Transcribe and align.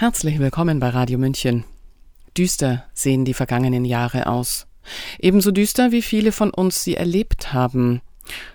Herzlich 0.00 0.38
willkommen 0.38 0.78
bei 0.78 0.90
Radio 0.90 1.18
München. 1.18 1.64
Düster 2.36 2.84
sehen 2.94 3.24
die 3.24 3.34
vergangenen 3.34 3.84
Jahre 3.84 4.28
aus. 4.28 4.68
Ebenso 5.18 5.50
düster, 5.50 5.90
wie 5.90 6.02
viele 6.02 6.30
von 6.30 6.50
uns 6.50 6.84
sie 6.84 6.94
erlebt 6.94 7.52
haben. 7.52 8.00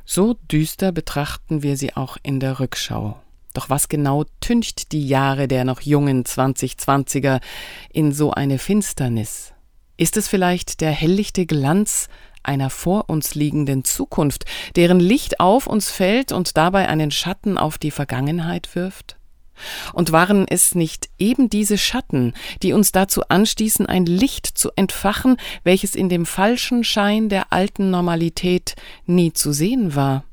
So 0.06 0.36
düster 0.50 0.94
betrachten 0.94 1.62
wir 1.62 1.76
sie 1.76 1.98
auch 1.98 2.16
in 2.24 2.40
der 2.40 2.62
Rückschau. 2.62 3.20
Doch 3.54 3.70
was 3.70 3.90
genau 3.90 4.24
tüncht 4.40 4.94
die 4.94 5.06
Jahre 5.06 5.50
der 5.50 5.66
noch 5.66 5.82
jungen 5.82 6.24
2020er 6.24 7.42
in 7.92 8.14
so 8.14 8.32
eine 8.32 8.58
Finsternis? 8.58 9.52
Ist 9.98 10.16
es 10.16 10.30
vielleicht 10.30 10.80
der 10.80 10.92
helllichte 10.92 11.46
Glanz 11.46 12.08
einer 12.42 12.70
vor 12.70 13.10
uns 13.10 13.36
liegenden 13.36 13.84
Zukunft, 13.84 14.46
deren 14.78 15.02
Licht 15.02 15.42
auf 15.42 15.68
uns 15.68 15.92
fällt 15.92 16.32
und 16.32 16.56
dabei 16.56 16.88
einen 16.88 17.12
Schatten 17.12 17.58
auf 17.58 17.78
die 17.78 17.92
Vergangenheit 17.92 18.74
wirft? 18.78 19.18
Und 19.94 20.12
waren 20.12 20.46
es 20.48 20.76
nicht 20.76 21.10
eben 21.20 21.50
diese 21.50 21.78
Schatten, 21.78 22.34
die 22.62 22.74
uns 22.74 22.92
dazu 22.92 23.22
anstießen, 23.28 23.86
ein 23.86 24.06
Licht 24.06 24.48
zu 24.48 24.72
entfachen, 24.76 25.38
welches 25.64 25.96
in 25.96 26.10
dem 26.10 26.26
falschen 26.26 26.84
Schein 26.84 27.30
der 27.30 27.54
alten 27.54 27.90
Normalität 27.90 28.76
nie 29.06 29.34
zu 29.34 29.52
sehen 29.52 29.96
war? 29.96 30.24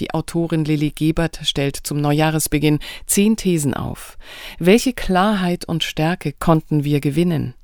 Die 0.00 0.14
Autorin 0.14 0.64
Lilly 0.64 0.90
Gebert 0.90 1.40
stellt 1.42 1.76
zum 1.76 2.00
Neujahresbeginn 2.00 2.78
zehn 3.06 3.36
Thesen 3.36 3.74
auf. 3.74 4.16
Welche 4.58 4.94
Klarheit 4.94 5.66
und 5.66 5.84
Stärke 5.84 6.32
konnten 6.32 6.84
wir 6.84 7.00
gewinnen? 7.00 7.54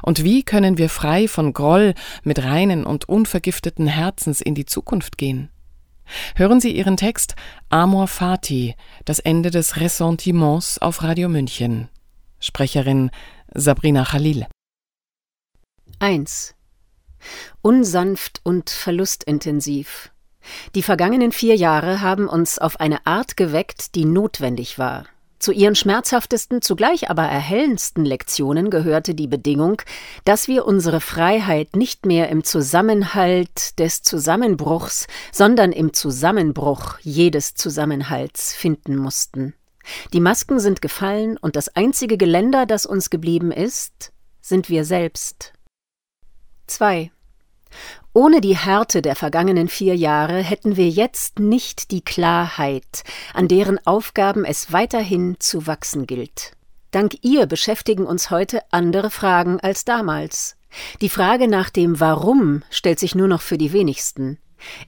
Und 0.00 0.24
wie 0.24 0.42
können 0.42 0.78
wir 0.78 0.88
frei 0.88 1.28
von 1.28 1.52
Groll 1.52 1.94
mit 2.22 2.42
reinen 2.42 2.84
und 2.84 3.08
unvergifteten 3.08 3.86
Herzens 3.86 4.40
in 4.40 4.54
die 4.54 4.64
Zukunft 4.64 5.18
gehen? 5.18 5.50
Hören 6.34 6.60
Sie 6.60 6.70
Ihren 6.70 6.96
Text 6.96 7.34
Amor 7.68 8.08
Fati, 8.08 8.74
das 9.04 9.18
Ende 9.18 9.50
des 9.50 9.76
Ressentiments 9.76 10.78
auf 10.78 11.02
Radio 11.02 11.28
München. 11.28 11.88
Sprecherin 12.40 13.10
Sabrina 13.54 14.04
Khalil. 14.04 14.46
1. 15.98 16.54
Unsanft 17.60 18.40
und 18.42 18.70
verlustintensiv. 18.70 20.10
Die 20.74 20.82
vergangenen 20.82 21.32
vier 21.32 21.54
Jahre 21.54 22.00
haben 22.00 22.28
uns 22.28 22.58
auf 22.58 22.80
eine 22.80 23.06
Art 23.06 23.36
geweckt, 23.36 23.94
die 23.94 24.04
notwendig 24.04 24.78
war. 24.78 25.06
Zu 25.42 25.50
ihren 25.50 25.74
schmerzhaftesten, 25.74 26.62
zugleich 26.62 27.10
aber 27.10 27.24
erhellendsten 27.24 28.04
Lektionen 28.04 28.70
gehörte 28.70 29.12
die 29.12 29.26
Bedingung, 29.26 29.82
dass 30.24 30.46
wir 30.46 30.64
unsere 30.64 31.00
Freiheit 31.00 31.74
nicht 31.74 32.06
mehr 32.06 32.28
im 32.28 32.44
Zusammenhalt 32.44 33.76
des 33.80 34.02
Zusammenbruchs, 34.02 35.08
sondern 35.32 35.72
im 35.72 35.94
Zusammenbruch 35.94 36.98
jedes 37.00 37.54
Zusammenhalts 37.54 38.54
finden 38.54 38.94
mussten. 38.94 39.54
Die 40.12 40.20
Masken 40.20 40.60
sind 40.60 40.80
gefallen 40.80 41.36
und 41.38 41.56
das 41.56 41.74
einzige 41.74 42.16
Geländer, 42.16 42.64
das 42.64 42.86
uns 42.86 43.10
geblieben 43.10 43.50
ist, 43.50 44.12
sind 44.40 44.68
wir 44.68 44.84
selbst. 44.84 45.54
2. 46.68 47.10
Ohne 48.12 48.40
die 48.40 48.56
Härte 48.56 49.00
der 49.00 49.16
vergangenen 49.16 49.68
vier 49.68 49.96
Jahre 49.96 50.42
hätten 50.42 50.76
wir 50.76 50.88
jetzt 50.88 51.38
nicht 51.38 51.90
die 51.90 52.02
Klarheit, 52.02 53.04
an 53.32 53.48
deren 53.48 53.78
Aufgaben 53.86 54.44
es 54.44 54.72
weiterhin 54.72 55.36
zu 55.38 55.66
wachsen 55.66 56.06
gilt. 56.06 56.52
Dank 56.90 57.16
ihr 57.22 57.46
beschäftigen 57.46 58.04
uns 58.04 58.30
heute 58.30 58.60
andere 58.70 59.10
Fragen 59.10 59.60
als 59.60 59.84
damals. 59.86 60.56
Die 61.00 61.08
Frage 61.08 61.48
nach 61.48 61.70
dem 61.70 62.00
Warum 62.00 62.62
stellt 62.70 62.98
sich 62.98 63.14
nur 63.14 63.28
noch 63.28 63.40
für 63.40 63.58
die 63.58 63.72
wenigsten. 63.72 64.38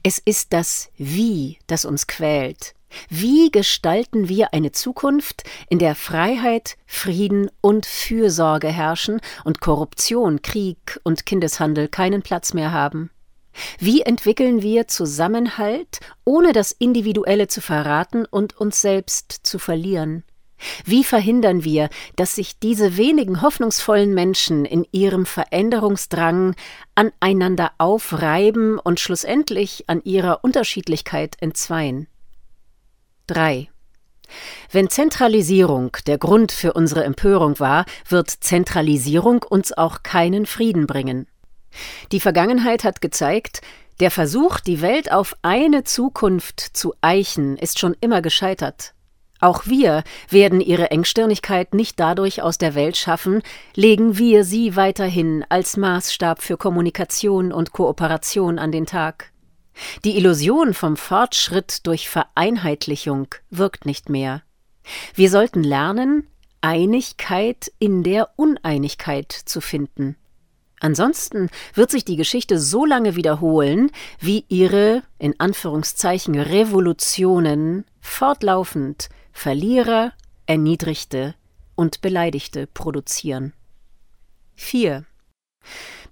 Es 0.02 0.18
ist 0.18 0.52
das 0.52 0.90
Wie, 0.96 1.58
das 1.66 1.84
uns 1.84 2.06
quält. 2.06 2.74
Wie 3.08 3.50
gestalten 3.50 4.28
wir 4.28 4.52
eine 4.52 4.72
Zukunft, 4.72 5.44
in 5.68 5.78
der 5.78 5.94
Freiheit, 5.94 6.76
Frieden 6.86 7.50
und 7.60 7.86
Fürsorge 7.86 8.68
herrschen 8.68 9.20
und 9.44 9.60
Korruption, 9.60 10.42
Krieg 10.42 11.00
und 11.02 11.26
Kindeshandel 11.26 11.88
keinen 11.88 12.22
Platz 12.22 12.54
mehr 12.54 12.72
haben? 12.72 13.10
Wie 13.78 14.02
entwickeln 14.02 14.62
wir 14.62 14.88
Zusammenhalt, 14.88 16.00
ohne 16.24 16.52
das 16.52 16.72
Individuelle 16.72 17.48
zu 17.48 17.60
verraten 17.60 18.26
und 18.26 18.56
uns 18.56 18.80
selbst 18.80 19.40
zu 19.44 19.58
verlieren? 19.58 20.24
Wie 20.84 21.04
verhindern 21.04 21.64
wir, 21.64 21.88
dass 22.16 22.36
sich 22.36 22.58
diese 22.58 22.96
wenigen 22.96 23.42
hoffnungsvollen 23.42 24.14
Menschen 24.14 24.64
in 24.64 24.86
ihrem 24.92 25.26
Veränderungsdrang 25.26 26.54
aneinander 26.94 27.72
aufreiben 27.78 28.78
und 28.78 29.00
schlussendlich 29.00 29.84
an 29.88 30.00
ihrer 30.04 30.42
Unterschiedlichkeit 30.42 31.36
entzweien? 31.40 32.08
3. 33.26 33.68
Wenn 34.70 34.90
Zentralisierung 34.90 35.96
der 36.06 36.18
Grund 36.18 36.52
für 36.52 36.72
unsere 36.72 37.04
Empörung 37.04 37.58
war, 37.60 37.84
wird 38.08 38.30
Zentralisierung 38.30 39.42
uns 39.42 39.72
auch 39.72 40.02
keinen 40.02 40.46
Frieden 40.46 40.86
bringen. 40.86 41.26
Die 42.12 42.20
Vergangenheit 42.20 42.84
hat 42.84 43.00
gezeigt, 43.00 43.60
der 44.00 44.10
Versuch, 44.10 44.60
die 44.60 44.80
Welt 44.80 45.12
auf 45.12 45.36
eine 45.42 45.84
Zukunft 45.84 46.60
zu 46.60 46.94
eichen, 47.00 47.56
ist 47.56 47.78
schon 47.78 47.96
immer 48.00 48.22
gescheitert. 48.22 48.92
Auch 49.40 49.66
wir 49.66 50.04
werden 50.30 50.60
ihre 50.60 50.90
Engstirnigkeit 50.90 51.74
nicht 51.74 52.00
dadurch 52.00 52.42
aus 52.42 52.58
der 52.58 52.74
Welt 52.74 52.96
schaffen, 52.96 53.42
legen 53.74 54.16
wir 54.18 54.44
sie 54.44 54.74
weiterhin 54.74 55.44
als 55.48 55.76
Maßstab 55.76 56.42
für 56.42 56.56
Kommunikation 56.56 57.52
und 57.52 57.72
Kooperation 57.72 58.58
an 58.58 58.72
den 58.72 58.86
Tag. 58.86 59.33
Die 60.04 60.16
Illusion 60.16 60.74
vom 60.74 60.96
Fortschritt 60.96 61.86
durch 61.86 62.08
Vereinheitlichung 62.08 63.28
wirkt 63.50 63.86
nicht 63.86 64.08
mehr. 64.08 64.42
Wir 65.14 65.30
sollten 65.30 65.62
lernen, 65.62 66.26
Einigkeit 66.60 67.70
in 67.78 68.02
der 68.02 68.30
Uneinigkeit 68.36 69.32
zu 69.32 69.60
finden. 69.60 70.16
Ansonsten 70.80 71.48
wird 71.72 71.90
sich 71.90 72.04
die 72.04 72.16
Geschichte 72.16 72.58
so 72.58 72.84
lange 72.84 73.16
wiederholen, 73.16 73.90
wie 74.20 74.44
ihre, 74.48 75.02
in 75.18 75.38
Anführungszeichen, 75.38 76.38
Revolutionen 76.38 77.84
fortlaufend 78.00 79.08
Verlierer, 79.32 80.12
Erniedrigte 80.46 81.34
und 81.74 82.00
Beleidigte 82.00 82.66
produzieren. 82.66 83.52
4. 84.56 85.04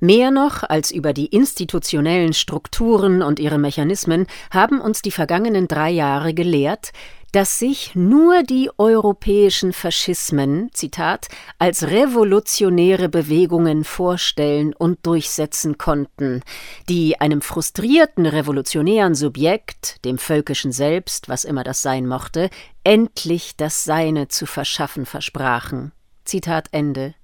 Mehr 0.01 0.31
noch 0.31 0.65
als 0.65 0.91
über 0.91 1.13
die 1.13 1.27
institutionellen 1.27 2.33
Strukturen 2.33 3.23
und 3.23 3.39
ihre 3.39 3.59
Mechanismen 3.59 4.27
haben 4.51 4.81
uns 4.81 5.01
die 5.01 5.13
vergangenen 5.13 5.69
drei 5.69 5.91
Jahre 5.91 6.35
gelehrt, 6.35 6.93
dass 7.33 7.59
sich 7.59 7.95
nur 7.95 8.43
die 8.43 8.71
europäischen 8.77 9.73
Faschismen, 9.73 10.71
Zitat, 10.75 11.29
als 11.59 11.85
revolutionäre 11.85 13.09
Bewegungen 13.09 13.85
vorstellen 13.85 14.75
und 14.75 15.07
durchsetzen 15.07 15.79
konnten, 15.79 16.43
die 16.91 17.21
einem 17.21 17.41
frustrierten 17.41 18.27
revolutionären 18.27 19.15
Subjekt, 19.15 20.05
dem 20.05 20.19
völkischen 20.19 20.73
Selbst, 20.73 21.29
was 21.31 21.45
immer 21.45 21.65
das 21.65 21.81
sein 21.81 22.07
mochte, 22.07 22.51
endlich 22.85 23.57
das 23.57 23.85
Seine 23.85 24.29
zu 24.29 24.45
verschaffen 24.45 25.07
versprachen. 25.07 25.93
Zitat 26.25 26.69
Ende. 26.73 27.15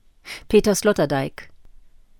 Peter 0.49 0.75
Sloterdijk 0.75 1.51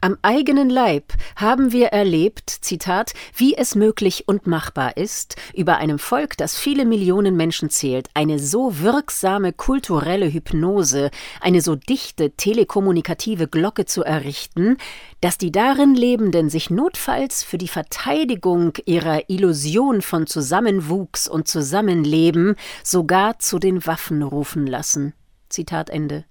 am 0.01 0.17
eigenen 0.23 0.71
Leib 0.71 1.13
haben 1.35 1.73
wir 1.73 1.89
erlebt, 1.89 2.51
Zitat, 2.51 3.15
wie 3.35 3.57
es 3.57 3.75
möglich 3.75 4.29
und 4.29 4.47
machbar 4.47 4.97
ist, 4.97 5.37
über 5.55 5.79
einem 5.79 5.99
Volk, 5.99 6.37
das 6.37 6.57
viele 6.57 6.85
Millionen 6.85 7.37
Menschen 7.37 7.69
zählt, 7.69 8.09
eine 8.15 8.39
so 8.39 8.81
wirksame 8.81 9.53
kulturelle 9.53 10.33
Hypnose, 10.33 11.11
eine 11.41 11.61
so 11.63 11.75
dichte 11.75 12.31
telekommunikative 12.31 13.49
Glocke 13.49 13.87
zu 13.87 14.05
errichten, 14.05 14.77
dass 15.21 15.37
die 15.37 15.51
darin 15.51 15.95
Lebenden 15.95 16.49
sich 16.49 16.71
notfalls 16.71 17.43
für 17.43 17.59
die 17.59 17.69
Verteidigung 17.69 18.75
ihrer 18.85 19.29
Illusion 19.29 20.01
von 20.01 20.29
Zusammenwuchs 20.29 21.27
und 21.27 21.49
Zusammenleben 21.49 22.55
sogar 22.85 23.41
zu 23.41 23.59
den 23.59 23.85
Waffen 23.85 24.23
rufen 24.23 24.67
lassen. 24.67 25.15
Zitat 25.49 25.91
Ende. 25.91 26.25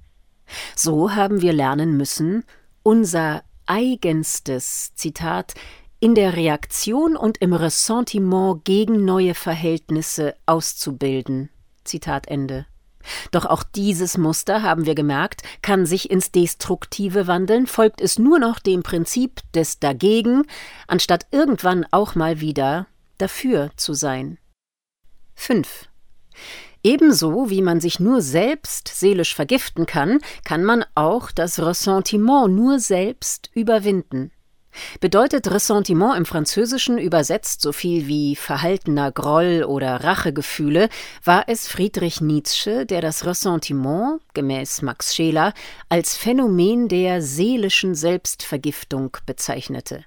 So 0.75 1.15
haben 1.15 1.41
wir 1.41 1.51
lernen 1.51 1.97
müssen, 1.97 2.45
unser 2.83 3.44
eigenstes, 3.67 4.93
Zitat, 4.95 5.53
in 5.99 6.15
der 6.15 6.35
Reaktion 6.35 7.15
und 7.15 7.39
im 7.39 7.53
Ressentiment 7.53 8.63
gegen 8.65 9.05
neue 9.05 9.33
Verhältnisse 9.33 10.35
auszubilden. 10.45 11.49
Zitat 11.83 12.27
Ende. 12.27 12.65
Doch 13.31 13.45
auch 13.45 13.63
dieses 13.63 14.17
Muster, 14.17 14.61
haben 14.61 14.85
wir 14.85 14.95
gemerkt, 14.95 15.43
kann 15.61 15.85
sich 15.85 16.11
ins 16.11 16.31
Destruktive 16.31 17.27
wandeln, 17.27 17.67
folgt 17.67 18.01
es 18.01 18.19
nur 18.19 18.39
noch 18.39 18.59
dem 18.59 18.83
Prinzip 18.83 19.41
des 19.53 19.79
Dagegen, 19.79 20.43
anstatt 20.87 21.27
irgendwann 21.31 21.85
auch 21.91 22.15
mal 22.15 22.41
wieder 22.41 22.87
dafür 23.17 23.71
zu 23.77 23.93
sein. 23.93 24.37
5. 25.35 25.87
Ebenso 26.88 27.50
wie 27.50 27.62
man 27.62 27.81
sich 27.81 28.00
nur 28.00 28.22
selbst 28.22 28.88
seelisch 28.88 29.36
vergiften 29.36 29.86
kann, 29.86 30.19
kann 30.45 30.63
man 30.63 30.86
auch 30.95 31.31
das 31.31 31.60
Ressentiment 31.60 32.56
nur 32.56 32.80
selbst 32.80 33.50
überwinden. 33.54 34.31
Bedeutet 35.01 35.51
Ressentiment 35.51 36.16
im 36.16 36.25
Französischen 36.25 36.98
übersetzt 36.98 37.60
so 37.60 37.74
viel 37.74 38.07
wie 38.07 38.38
verhaltener 38.38 39.12
Groll 39.12 39.66
oder 39.68 40.01
Rachegefühle, 40.01 40.88
war 41.25 41.44
es 41.48 41.68
Friedrich 41.68 42.22
Nietzsche, 42.22 42.86
der 42.86 43.01
das 43.01 43.25
Ressentiment, 43.25 44.22
gemäß 44.34 44.81
Max 44.81 45.13
Scheler, 45.13 45.54
als 45.89 46.16
Phänomen 46.16 46.88
der 46.88 47.22
seelischen 47.22 47.95
Selbstvergiftung 47.95 49.18
bezeichnete. 49.25 50.06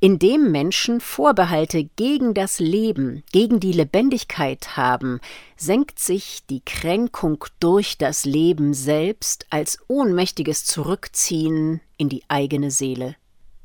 Indem 0.00 0.50
Menschen 0.52 1.00
Vorbehalte 1.00 1.84
gegen 1.96 2.34
das 2.34 2.58
Leben, 2.58 3.22
gegen 3.32 3.60
die 3.60 3.72
Lebendigkeit 3.72 4.76
haben, 4.76 5.20
senkt 5.56 5.98
sich 5.98 6.40
die 6.48 6.64
Kränkung 6.64 7.44
durch 7.60 7.98
das 7.98 8.24
Leben 8.24 8.74
selbst 8.74 9.46
als 9.50 9.78
ohnmächtiges 9.88 10.64
Zurückziehen 10.64 11.80
in 11.96 12.08
die 12.08 12.22
eigene 12.28 12.70
Seele. 12.70 13.16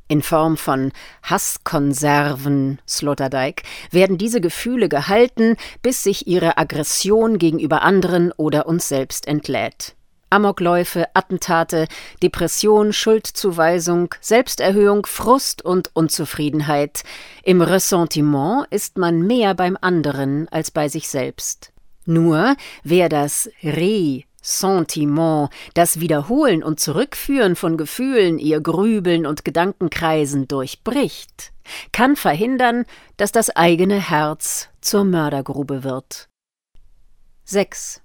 In 0.08 0.22
Form 0.22 0.58
von 0.58 0.92
Hasskonserven, 1.24 2.80
Sloterdijk, 2.86 3.64
werden 3.92 4.18
diese 4.18 4.42
Gefühle 4.42 4.90
gehalten, 4.90 5.56
bis 5.82 6.04
sich 6.04 6.28
ihre 6.28 6.58
Aggression 6.58 7.38
gegenüber 7.38 7.82
anderen 7.82 8.34
oder 8.34 8.66
uns 8.66 8.90
selbst 8.90 9.26
entlädt. 9.26 9.96
Amokläufe, 10.32 11.08
Attentate, 11.14 11.88
Depression, 12.24 12.94
Schuldzuweisung, 12.94 14.16
Selbsterhöhung, 14.22 15.06
Frust 15.06 15.64
und 15.64 15.92
Unzufriedenheit. 15.94 17.04
Im 17.44 17.62
Ressentiment 17.62 18.66
ist 18.72 18.98
man 18.98 19.22
mehr 19.22 19.54
beim 19.54 19.78
anderen 19.80 20.48
als 20.50 20.72
bei 20.72 20.88
sich 20.90 21.10
selbst. 21.10 21.72
Nur 22.06 22.56
wer 22.84 23.10
das 23.10 23.50
Re 23.62 24.24
Sentiment, 24.42 25.50
das 25.76 26.00
Wiederholen 26.00 26.64
und 26.64 26.80
Zurückführen 26.80 27.56
von 27.56 27.78
Gefühlen, 27.78 28.40
ihr 28.40 28.60
Grübeln 28.60 29.28
und 29.28 29.46
Gedankenkreisen 29.46 30.48
durchbricht, 30.48 31.54
kann 31.92 32.16
verhindern, 32.16 32.86
dass 33.18 33.32
das 33.32 33.56
eigene 33.56 34.10
Herz 34.10 34.70
zur 34.82 35.04
Mördergrube 35.04 35.84
wird. 35.84 36.28
6. 37.46 38.02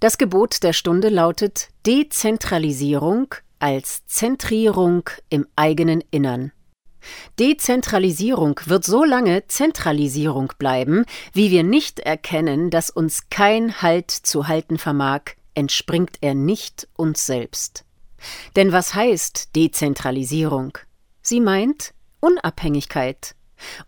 Das 0.00 0.18
Gebot 0.18 0.62
der 0.62 0.72
Stunde 0.72 1.08
lautet 1.08 1.68
Dezentralisierung 1.86 3.34
als 3.58 4.06
Zentrierung 4.06 5.08
im 5.28 5.46
eigenen 5.56 6.02
Innern. 6.10 6.52
Dezentralisierung 7.38 8.60
wird 8.66 8.84
so 8.84 9.04
lange 9.04 9.46
Zentralisierung 9.46 10.52
bleiben, 10.58 11.04
wie 11.32 11.50
wir 11.50 11.62
nicht 11.62 12.00
erkennen, 12.00 12.70
dass 12.70 12.90
uns 12.90 13.30
kein 13.30 13.80
Halt 13.80 14.10
zu 14.10 14.48
halten 14.48 14.78
vermag, 14.78 15.22
entspringt 15.54 16.18
er 16.20 16.34
nicht 16.34 16.88
uns 16.96 17.26
selbst. 17.26 17.84
Denn 18.56 18.72
was 18.72 18.94
heißt 18.94 19.56
Dezentralisierung? 19.56 20.76
Sie 21.22 21.40
meint 21.40 21.94
Unabhängigkeit. 22.20 23.34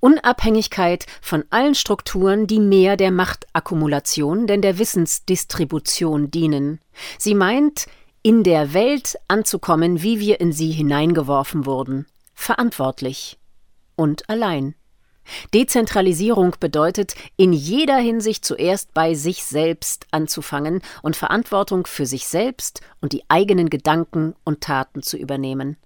Unabhängigkeit 0.00 1.06
von 1.20 1.44
allen 1.50 1.74
Strukturen, 1.74 2.46
die 2.46 2.60
mehr 2.60 2.96
der 2.96 3.10
Machtakkumulation 3.10 4.46
denn 4.46 4.62
der 4.62 4.78
Wissensdistribution 4.78 6.30
dienen. 6.30 6.80
Sie 7.18 7.34
meint, 7.34 7.86
in 8.22 8.44
der 8.44 8.72
Welt 8.72 9.16
anzukommen, 9.28 10.02
wie 10.02 10.20
wir 10.20 10.40
in 10.40 10.52
sie 10.52 10.70
hineingeworfen 10.70 11.66
wurden 11.66 12.06
verantwortlich 12.42 13.38
und 13.96 14.28
allein. 14.28 14.74
Dezentralisierung 15.54 16.56
bedeutet, 16.58 17.14
in 17.36 17.52
jeder 17.52 17.98
Hinsicht 17.98 18.44
zuerst 18.44 18.92
bei 18.92 19.14
sich 19.14 19.44
selbst 19.44 20.06
anzufangen 20.10 20.82
und 21.02 21.14
Verantwortung 21.14 21.86
für 21.86 22.06
sich 22.06 22.26
selbst 22.26 22.80
und 23.00 23.12
die 23.12 23.22
eigenen 23.28 23.70
Gedanken 23.70 24.34
und 24.42 24.62
Taten 24.62 25.02
zu 25.02 25.16
übernehmen. 25.16 25.76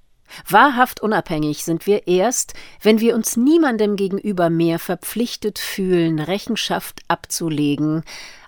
Wahrhaft 0.48 1.00
unabhängig 1.00 1.64
sind 1.64 1.86
wir 1.86 2.06
erst, 2.06 2.54
wenn 2.82 3.00
wir 3.00 3.14
uns 3.14 3.36
niemandem 3.36 3.96
gegenüber 3.96 4.50
mehr 4.50 4.78
verpflichtet 4.78 5.58
fühlen, 5.58 6.18
Rechenschaft 6.18 7.02
abzulegen, 7.08 8.02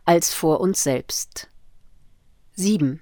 als 0.05 0.35
vor 0.35 0.61
uns 0.61 0.83
selbst. 0.83 1.49
7. 2.55 3.01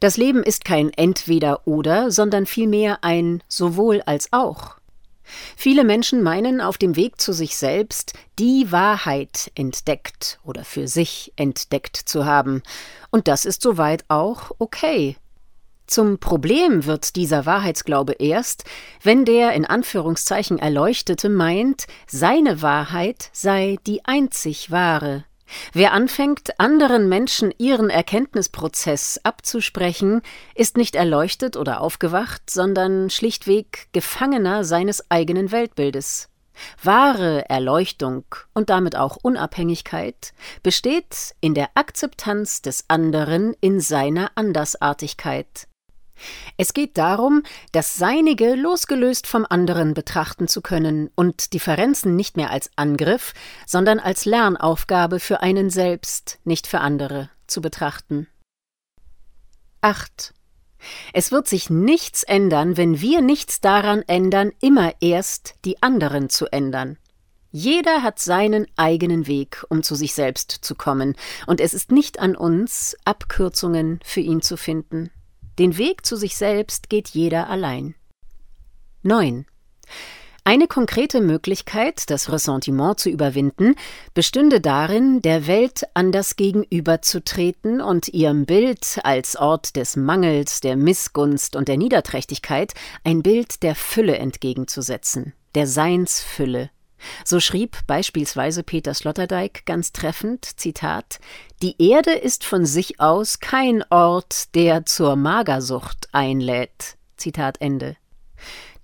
Das 0.00 0.16
Leben 0.16 0.42
ist 0.42 0.64
kein 0.64 0.90
Entweder 0.90 1.66
oder, 1.66 2.10
sondern 2.10 2.46
vielmehr 2.46 3.04
ein 3.04 3.42
sowohl 3.48 4.02
als 4.02 4.32
auch. 4.32 4.76
Viele 5.56 5.84
Menschen 5.84 6.22
meinen, 6.22 6.60
auf 6.60 6.78
dem 6.78 6.96
Weg 6.96 7.20
zu 7.20 7.32
sich 7.32 7.56
selbst 7.56 8.12
die 8.38 8.72
Wahrheit 8.72 9.50
entdeckt 9.54 10.40
oder 10.42 10.64
für 10.64 10.88
sich 10.88 11.32
entdeckt 11.36 11.96
zu 11.96 12.24
haben, 12.24 12.62
und 13.10 13.28
das 13.28 13.44
ist 13.44 13.62
soweit 13.62 14.04
auch 14.08 14.50
okay. 14.58 15.16
Zum 15.92 16.16
Problem 16.16 16.86
wird 16.86 17.16
dieser 17.16 17.44
Wahrheitsglaube 17.44 18.12
erst, 18.14 18.64
wenn 19.02 19.26
der 19.26 19.52
in 19.52 19.66
Anführungszeichen 19.66 20.58
Erleuchtete 20.58 21.28
meint, 21.28 21.84
seine 22.06 22.62
Wahrheit 22.62 23.28
sei 23.34 23.76
die 23.86 24.02
einzig 24.06 24.70
wahre, 24.70 25.26
Wer 25.74 25.92
anfängt, 25.92 26.58
anderen 26.58 27.10
Menschen 27.10 27.52
ihren 27.58 27.90
Erkenntnisprozess 27.90 29.20
abzusprechen, 29.22 30.22
ist 30.54 30.78
nicht 30.78 30.94
erleuchtet 30.94 31.58
oder 31.58 31.82
aufgewacht, 31.82 32.48
sondern 32.48 33.10
schlichtweg 33.10 33.88
Gefangener 33.92 34.64
seines 34.64 35.10
eigenen 35.10 35.52
Weltbildes. 35.52 36.30
Wahre 36.82 37.50
Erleuchtung 37.50 38.24
und 38.54 38.70
damit 38.70 38.96
auch 38.96 39.18
Unabhängigkeit 39.20 40.32
besteht 40.62 41.34
in 41.42 41.52
der 41.52 41.68
Akzeptanz 41.74 42.62
des 42.62 42.86
anderen 42.88 43.54
in 43.60 43.78
seiner 43.78 44.30
Andersartigkeit. 44.36 45.68
Es 46.56 46.74
geht 46.74 46.98
darum, 46.98 47.42
das 47.72 47.96
Seinige 47.96 48.54
losgelöst 48.54 49.26
vom 49.26 49.46
anderen 49.48 49.94
betrachten 49.94 50.48
zu 50.48 50.60
können 50.60 51.10
und 51.14 51.52
Differenzen 51.52 52.16
nicht 52.16 52.36
mehr 52.36 52.50
als 52.50 52.70
Angriff, 52.76 53.34
sondern 53.66 53.98
als 53.98 54.24
Lernaufgabe 54.24 55.20
für 55.20 55.40
einen 55.40 55.70
selbst, 55.70 56.38
nicht 56.44 56.66
für 56.66 56.80
andere, 56.80 57.30
zu 57.46 57.60
betrachten. 57.60 58.28
8. 59.80 60.32
Es 61.12 61.32
wird 61.32 61.48
sich 61.48 61.70
nichts 61.70 62.22
ändern, 62.22 62.76
wenn 62.76 63.00
wir 63.00 63.20
nichts 63.20 63.60
daran 63.60 64.02
ändern, 64.02 64.52
immer 64.60 64.92
erst 65.00 65.54
die 65.64 65.82
anderen 65.82 66.28
zu 66.28 66.46
ändern. 66.46 66.98
Jeder 67.50 68.02
hat 68.02 68.18
seinen 68.18 68.66
eigenen 68.76 69.26
Weg, 69.26 69.64
um 69.68 69.82
zu 69.82 69.94
sich 69.94 70.14
selbst 70.14 70.50
zu 70.50 70.74
kommen, 70.74 71.14
und 71.46 71.60
es 71.60 71.74
ist 71.74 71.92
nicht 71.92 72.18
an 72.18 72.34
uns, 72.34 72.96
Abkürzungen 73.04 74.00
für 74.04 74.20
ihn 74.20 74.40
zu 74.40 74.56
finden. 74.56 75.10
Den 75.58 75.76
Weg 75.76 76.06
zu 76.06 76.16
sich 76.16 76.36
selbst 76.36 76.88
geht 76.88 77.08
jeder 77.08 77.48
allein. 77.50 77.94
9. 79.02 79.46
Eine 80.44 80.66
konkrete 80.66 81.20
Möglichkeit, 81.20 82.10
das 82.10 82.32
Ressentiment 82.32 82.98
zu 82.98 83.10
überwinden, 83.10 83.76
bestünde 84.12 84.60
darin, 84.60 85.22
der 85.22 85.46
Welt 85.46 85.84
anders 85.94 86.34
gegenüberzutreten 86.34 87.80
und 87.80 88.08
ihrem 88.08 88.44
Bild 88.44 88.98
als 89.04 89.36
Ort 89.36 89.76
des 89.76 89.94
Mangels, 89.94 90.60
der 90.60 90.76
Missgunst 90.76 91.54
und 91.54 91.68
der 91.68 91.76
Niederträchtigkeit 91.76 92.74
ein 93.04 93.22
Bild 93.22 93.62
der 93.62 93.76
Fülle 93.76 94.16
entgegenzusetzen, 94.16 95.32
der 95.54 95.68
Seinsfülle, 95.68 96.70
so 97.24 97.40
schrieb 97.40 97.76
beispielsweise 97.86 98.62
Peter 98.62 98.94
Sloterdijk 98.94 99.64
ganz 99.66 99.92
treffend, 99.92 100.44
Zitat, 100.44 101.18
Die 101.62 101.74
Erde 101.82 102.12
ist 102.12 102.44
von 102.44 102.66
sich 102.66 103.00
aus 103.00 103.40
kein 103.40 103.84
Ort, 103.90 104.54
der 104.54 104.86
zur 104.86 105.16
Magersucht 105.16 106.08
einlädt. 106.12 106.96
Zitat 107.16 107.60
Ende. 107.60 107.96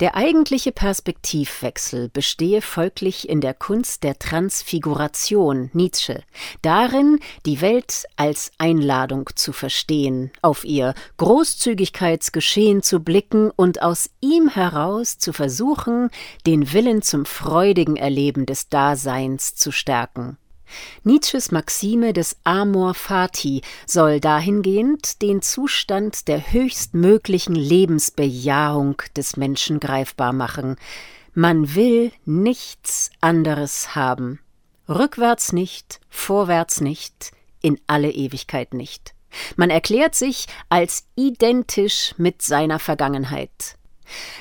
Der 0.01 0.15
eigentliche 0.15 0.71
Perspektivwechsel 0.71 2.09
bestehe 2.09 2.63
folglich 2.63 3.29
in 3.29 3.41
der 3.41 3.53
Kunst 3.53 4.05
der 4.05 4.17
Transfiguration 4.19 5.71
Nietzsche, 5.73 6.23
darin, 6.63 7.19
die 7.47 7.61
Welt 7.61 8.05
als 8.15 8.53
Einladung 8.59 9.29
zu 9.35 9.53
verstehen, 9.53 10.31
auf 10.41 10.65
ihr 10.65 10.95
Großzügigkeitsgeschehen 11.17 12.83
zu 12.83 13.01
blicken 13.01 13.51
und 13.51 13.83
aus 13.83 14.11
ihm 14.21 14.49
heraus 14.49 15.19
zu 15.19 15.33
versuchen, 15.33 16.11
den 16.47 16.73
Willen 16.73 17.03
zum 17.03 17.25
freudigen 17.25 17.97
Erleben 17.97 18.47
des 18.47 18.69
Daseins 18.69 19.57
zu 19.57 19.73
stärken. 19.73 20.39
Nietzsches 21.05 21.51
Maxime 21.51 22.13
des 22.13 22.37
Amor 22.45 22.95
fati 22.95 23.63
soll 23.87 24.21
dahingehend 24.21 25.23
den 25.23 25.43
Zustand 25.43 26.29
der 26.29 26.53
höchstmöglichen 26.53 27.55
Lebensbejahung 27.55 29.03
des 29.17 29.37
Menschen 29.37 29.81
greifbar 29.81 30.33
machen. 30.33 30.77
Man 31.35 31.75
will 31.75 32.13
nichts 32.25 33.11
anderes 33.21 33.95
haben. 33.95 34.41
Rückwärts 34.89 35.53
nicht, 35.53 36.01
vorwärts 36.09 36.81
nicht, 36.81 37.33
in 37.61 37.79
alle 37.87 38.11
Ewigkeit 38.11 38.75
nicht. 38.75 39.15
Man 39.57 39.71
erklärt 39.71 40.15
sich 40.15 40.47
als 40.69 41.05
identisch 41.15 42.15
mit 42.17 42.43
seiner 42.43 42.79
Vergangenheit. 42.79 43.77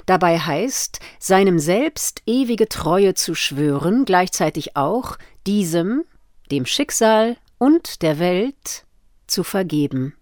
Dabei 0.06 0.40
heißt, 0.40 1.00
seinem 1.20 1.60
Selbst 1.60 2.22
ewige 2.26 2.70
Treue 2.70 3.14
zu 3.14 3.36
schwören, 3.36 4.06
gleichzeitig 4.06 4.76
auch, 4.78 5.18
diesem, 5.46 6.04
dem 6.52 6.66
Schicksal 6.66 7.38
und 7.58 8.02
der 8.02 8.20
Welt 8.20 8.86
zu 9.28 9.44
vergeben. 9.44 10.16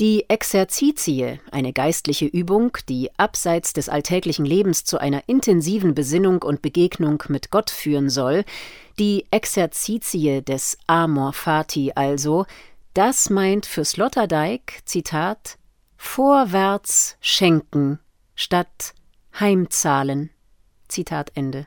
Die 0.00 0.28
Exerzitie, 0.28 1.40
eine 1.50 1.72
geistliche 1.72 2.26
Übung, 2.26 2.76
die 2.88 3.10
abseits 3.16 3.72
des 3.72 3.88
alltäglichen 3.88 4.44
Lebens 4.44 4.84
zu 4.84 4.98
einer 4.98 5.22
intensiven 5.26 5.94
Besinnung 5.94 6.42
und 6.42 6.60
Begegnung 6.60 7.22
mit 7.28 7.50
Gott 7.50 7.70
führen 7.70 8.10
soll, 8.10 8.44
die 8.98 9.26
Exerzitie 9.30 10.42
des 10.42 10.76
Amor 10.86 11.32
Fati 11.32 11.92
also, 11.94 12.44
das 12.92 13.30
meint 13.30 13.66
für 13.66 13.84
Sloterdijk, 13.84 14.80
Zitat, 14.84 15.58
vorwärts 15.96 17.16
schenken 17.20 17.98
statt 18.34 18.94
heimzahlen. 19.38 20.30
Zitat 20.88 21.32
Ende. 21.34 21.66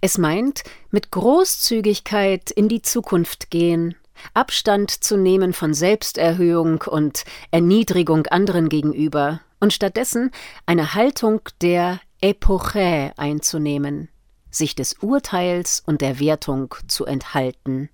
Es 0.00 0.18
meint, 0.18 0.62
mit 0.90 1.10
Großzügigkeit 1.10 2.50
in 2.50 2.68
die 2.68 2.82
Zukunft 2.82 3.50
gehen, 3.50 3.94
Abstand 4.34 4.90
zu 4.90 5.16
nehmen 5.16 5.52
von 5.52 5.74
Selbsterhöhung 5.74 6.82
und 6.82 7.24
Erniedrigung 7.50 8.26
anderen 8.26 8.68
gegenüber 8.68 9.40
und 9.60 9.72
stattdessen 9.72 10.30
eine 10.64 10.94
Haltung 10.94 11.40
der 11.60 12.00
Epoche 12.20 13.12
einzunehmen, 13.16 14.08
sich 14.50 14.74
des 14.74 14.94
Urteils 15.00 15.82
und 15.84 16.00
der 16.00 16.18
Wertung 16.18 16.74
zu 16.88 17.04
enthalten, 17.04 17.90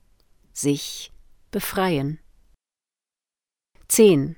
sich 0.53 1.13
befreien. 1.51 2.19
10. 3.89 4.37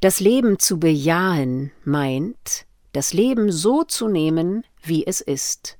Das 0.00 0.18
Leben 0.18 0.58
zu 0.58 0.80
bejahen 0.80 1.70
meint, 1.84 2.66
das 2.92 3.12
Leben 3.12 3.52
so 3.52 3.84
zu 3.84 4.08
nehmen, 4.08 4.64
wie 4.82 5.06
es 5.06 5.20
ist. 5.20 5.78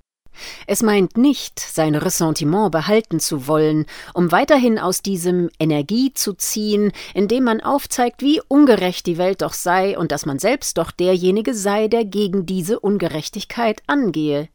Es 0.66 0.82
meint 0.82 1.16
nicht, 1.16 1.58
sein 1.58 1.94
Ressentiment 1.94 2.70
behalten 2.70 3.20
zu 3.20 3.46
wollen, 3.46 3.87
um 4.14 4.32
weiterhin 4.32 4.78
aus 4.78 5.02
diesem 5.02 5.50
Energie 5.58 6.14
zu 6.14 6.34
ziehen, 6.34 6.92
indem 7.14 7.44
man 7.44 7.60
aufzeigt, 7.60 8.22
wie 8.22 8.40
ungerecht 8.49 9.06
die 9.06 9.18
Welt 9.18 9.42
doch 9.42 9.52
sei 9.52 9.99
und 9.99 10.12
dass 10.12 10.26
man 10.26 10.38
selbst 10.38 10.78
doch 10.78 10.90
derjenige 10.90 11.54
sei, 11.54 11.88
der 11.88 12.04
gegen 12.04 12.46
diese 12.46 12.80
Ungerechtigkeit 12.80 13.82
angehe. 13.87 14.49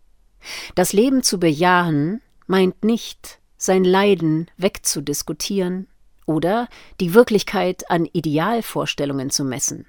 Das 0.75 0.93
Leben 0.93 1.23
zu 1.23 1.39
bejahen 1.39 2.21
meint 2.47 2.83
nicht, 2.83 3.39
sein 3.57 3.83
Leiden 3.83 4.49
wegzudiskutieren 4.57 5.87
oder 6.25 6.67
die 6.99 7.13
Wirklichkeit 7.13 7.89
an 7.89 8.05
Idealvorstellungen 8.05 9.29
zu 9.29 9.43
messen. 9.43 9.87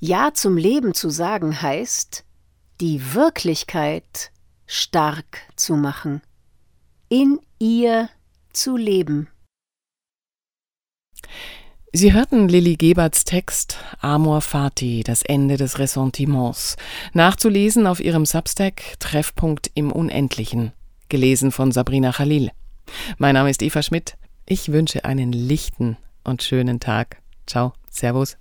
Ja 0.00 0.32
zum 0.32 0.56
Leben 0.56 0.94
zu 0.94 1.10
sagen 1.10 1.60
heißt, 1.60 2.24
die 2.80 3.14
Wirklichkeit 3.14 4.30
stark 4.68 5.40
zu 5.56 5.74
machen, 5.74 6.22
in 7.08 7.40
ihr 7.58 8.08
zu 8.52 8.76
leben. 8.76 9.28
Sie 11.92 12.12
hörten 12.12 12.48
Lilly 12.48 12.76
Geberts 12.76 13.24
Text 13.24 13.78
Amor 14.00 14.42
Fati, 14.42 15.02
das 15.02 15.22
Ende 15.22 15.56
des 15.56 15.78
Ressentiments, 15.78 16.76
nachzulesen 17.14 17.86
auf 17.86 17.98
ihrem 17.98 18.26
Substack 18.26 18.82
Treffpunkt 19.00 19.70
im 19.74 19.90
Unendlichen, 19.90 20.72
gelesen 21.08 21.50
von 21.50 21.72
Sabrina 21.72 22.12
Khalil. 22.12 22.50
Mein 23.16 23.34
Name 23.34 23.50
ist 23.50 23.62
Eva 23.62 23.82
Schmidt. 23.82 24.16
Ich 24.44 24.70
wünsche 24.70 25.06
einen 25.06 25.32
lichten 25.32 25.96
und 26.24 26.42
schönen 26.42 26.78
Tag. 26.78 27.22
Ciao, 27.46 27.72
Servus. 27.90 28.36